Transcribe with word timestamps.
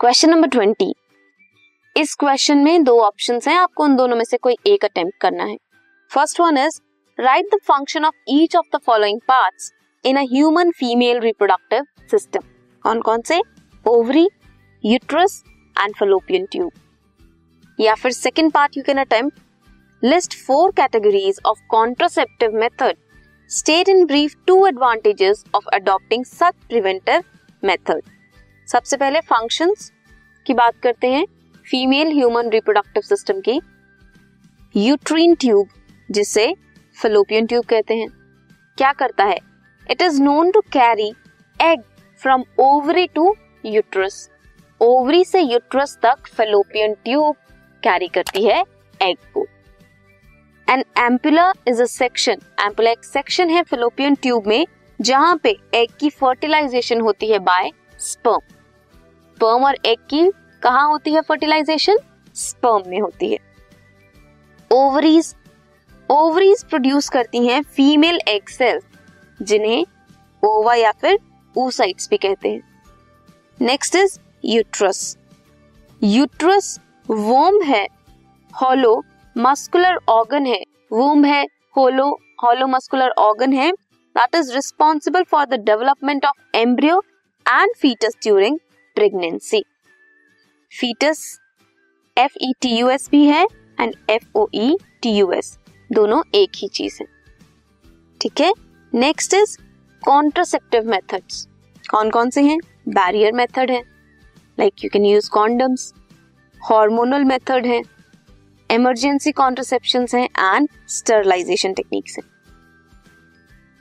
Question 0.00 0.30
number 0.30 0.48
twenty 0.48 0.92
इस 1.96 2.14
question 2.14 2.58
में 2.58 2.82
दो 2.84 2.98
ऑप्शन 3.00 3.38
हैं, 3.46 3.54
आपको 3.56 3.84
उन 3.84 3.94
दोनों 3.96 4.16
में 4.16 4.24
से 4.24 4.36
कोई 4.36 4.56
एक 4.66 4.84
अटेम्प्ट 4.84 5.20
करना 5.20 5.44
है। 5.44 5.56
First 6.10 6.40
one 6.40 6.58
is 6.58 6.78
write 7.18 7.46
the 7.54 7.58
function 7.62 8.04
of 8.04 8.14
each 8.30 8.56
of 8.56 8.66
the 8.74 8.80
following 8.86 9.20
parts 9.28 9.72
in 10.04 10.16
a 10.16 10.22
human 10.32 10.70
female 10.70 11.20
reproductive 11.20 11.84
system 12.10 12.40
कौन 12.84 13.00
कौन 13.00 13.22
से? 13.26 13.40
Ovary 13.84 14.26
uterus 14.84 15.42
and 15.76 15.94
fallopian 16.00 16.44
tube 16.52 16.70
या 17.78 17.94
फिर 17.94 18.12
second 18.12 18.52
part 18.52 18.76
you 18.76 18.82
can 18.86 18.98
attempt 18.98 20.04
list 20.04 20.36
four 20.46 20.72
categories 20.72 21.40
of 21.46 21.62
contraceptive 21.70 22.58
method 22.60 22.96
state 23.50 23.88
in 23.88 24.04
brief 24.06 24.34
two 24.46 24.66
advantages 24.66 25.44
of 25.54 25.68
adopting 25.74 26.24
such 26.26 26.54
preventive 26.68 27.22
method 27.62 28.15
सबसे 28.66 28.96
पहले 28.96 29.20
functions 29.22 29.90
की 30.46 30.54
बात 30.54 30.74
करते 30.82 31.06
हैं 31.08 31.24
फीमेल 31.66 32.08
ह्यूमन 32.08 32.48
रिप्रोडक्टिव 32.50 33.02
सिस्टम 33.04 33.40
की। 33.40 33.60
Uterine 34.74 35.34
tube 35.34 35.68
जिसे 36.08 36.52
फेलोपियन 36.96 37.46
ट्यूब 37.46 37.64
कहते 37.64 37.94
हैं, 37.94 38.08
क्या 38.78 38.92
करता 38.92 39.24
है? 39.24 39.38
It 39.82 40.02
is 40.02 40.22
known 40.22 40.50
to 40.50 40.60
carry 40.72 41.08
egg 41.56 41.82
from 42.20 42.44
ovary 42.60 43.06
to 43.06 43.34
uterus 43.64 44.28
ovary 44.80 45.24
से 45.24 45.40
यूट्रस 45.40 45.96
तक 46.02 46.26
फेलोपियन 46.28 46.94
ट्यूब 47.04 47.36
कैरी 47.82 48.08
करती 48.08 48.44
है 48.44 48.62
एग 49.00 49.16
को। 49.34 49.46
An 50.68 50.84
ampulla 50.98 51.52
is 51.68 51.82
a 51.82 51.86
section 51.86 52.40
ampulla 52.60 52.90
एक 52.90 53.04
सेक्शन 53.04 53.50
है 53.50 53.62
फेलोपियन 53.62 54.14
ट्यूब 54.14 54.46
में, 54.46 54.66
जहाँ 55.00 55.36
पे 55.42 55.56
एग 55.74 55.90
की 56.00 56.10
फर्टिलाइजेशन 56.12 57.00
होती 57.00 57.30
है 57.30 57.38
बाय 57.40 57.70
स्पर्म 58.00 58.54
स्पर्म 59.36 59.64
और 59.66 59.76
एग 59.86 59.98
की 60.10 60.30
कहा 60.62 60.82
होती 60.82 61.12
है 61.14 61.20
फर्टिलाइजेशन 61.20 61.96
स्पर्म 62.36 62.88
में 62.90 63.00
होती 63.00 63.30
है। 63.32 63.38
ओवरीज 64.70 65.34
ओवरीज 66.08 66.62
प्रोड्यूस 66.64 67.08
करती 67.08 67.46
हैं 67.46 67.62
फीमेल 67.76 68.18
एग 68.28 68.48
सेल्स 68.48 68.84
जिन्हें 69.40 69.84
ओवा 70.42 70.74
या 70.74 70.92
फिर 70.92 71.18
oocytes 71.56 72.08
भी 72.10 72.16
कहते 72.16 72.48
हैं। 72.48 72.62
Next 73.58 73.96
is 73.96 74.18
uterus 74.44 75.16
uterus 76.00 76.78
womb 77.08 77.62
है 77.62 77.86
हॉलो 78.52 79.02
मस्कुलर 79.36 79.98
ऑर्गन 80.08 80.46
है। 80.46 80.62
वूम 80.92 81.24
है 81.24 81.46
होलो 81.76 82.10
हॉलो 82.42 82.66
मस्कुलर 82.68 83.10
ऑर्गन 83.20 83.52
है। 83.52 83.70
That 83.72 84.34
is 84.34 84.54
responsible 84.54 85.22
for 85.30 85.46
the 85.46 85.64
development 85.64 86.24
of 86.24 86.56
embryo 86.58 87.02
and 87.46 87.74
foetus 87.80 88.16
during 88.22 88.58
pregnancy 88.96 89.64
foetus 90.72 91.38
F 92.16 92.36
E 92.42 92.52
T 92.60 92.76
U 92.76 92.88
S 92.90 93.08
भी 93.10 93.24
है 93.26 93.46
and 93.80 93.94
F 94.10 94.24
O 94.36 94.46
E 94.54 94.76
T 95.02 95.10
U 95.16 95.30
S 95.32 95.58
दोनों 95.90 96.22
एक 96.34 96.52
ही 96.56 96.68
चीज़ 96.68 96.96
है। 97.00 97.06
ठीक 98.20 98.40
है? 98.40 98.52
नेक्स्ट 98.92 99.34
इज़ 99.34 99.56
कॉन्ट्रासेप्टिव 100.02 100.88
मेथड्स 100.90 101.46
कौन 101.84 102.10
कौन 102.10 102.30
से 102.30 102.42
हैं? 102.42 102.58
बैरियर 102.88 103.32
मेथड 103.32 103.70
है। 103.70 103.82
Like 104.58 104.84
you 104.84 104.90
can 104.92 105.04
use 105.04 105.30
condoms 105.30 105.92
hormonal 106.60 107.24
method 107.24 107.66
है। 107.66 107.82
इमरजेंसी 108.70 109.32
कॉन्ट्रसेप्शन 109.32 110.06
है 110.14 110.24
एंड 110.24 110.68
स्टरलाइजेशन 110.88 111.72
टेक्निक्स 111.72 112.16
है। 112.18 112.22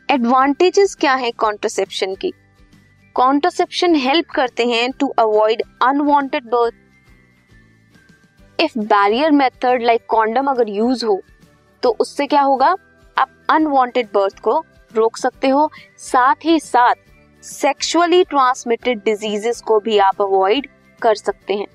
एडवांटेजेस 0.09 0.95
क्या 0.95 1.13
है 1.16 1.31
कॉन्ट्रसेप्शन 1.31 2.16
की? 2.16 2.31
कॉन्ट्रसेप्शन 3.16 3.95
हेल्प 3.95 4.25
करते 4.35 4.66
हैं 4.67 4.89
to 4.91 5.08
avoid 5.19 5.61
unwanted 5.83 6.44
birth 6.45 6.73
if 8.59 8.77
barrier 8.80 9.31
method 9.31 9.83
like 9.83 10.05
condom 10.09 10.48
अगर 10.48 10.70
यूज़ 10.70 11.05
हो 11.05 11.21
तो 11.83 11.89
उससे 11.99 12.27
क्या 12.27 12.42
होगा? 12.42 12.75
आप 13.17 13.30
अनवांटेड 13.49 14.08
बर्थ 14.14 14.39
को 14.39 14.64
रोक 14.92 15.17
सकते 15.17 15.49
हो, 15.49 15.70
साथ 15.98 16.36
ही 16.45 16.59
साथ 16.59 16.95
सेक्सुअली 17.43 18.23
ट्रांसमिटेड 18.23 18.99
डिजीजेस 19.05 19.61
को 19.61 19.80
भी 19.80 19.98
आप 19.99 20.21
अवॉइड 20.21 20.67
कर 21.02 21.15
सकते 21.15 21.54
हैं। 21.54 21.67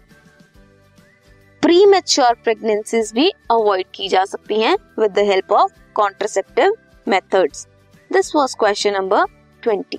प्री 1.62 1.86
मेच्योर 1.86 2.34
प्रेगनेंसीज 2.44 3.12
भी 3.14 3.30
अवॉइड 3.50 3.86
की 3.94 4.08
जा 4.08 4.24
सकती 4.24 4.60
हैं 4.60 4.76
with 4.98 5.10
the 5.12 5.18
help 5.30 5.52
of 5.52 5.72
contraceptive 5.94 6.74
methods 7.06 7.66
this 8.10 8.34
was 8.36 8.54
question 8.54 8.92
number 8.92 9.24
twenty 9.62 9.98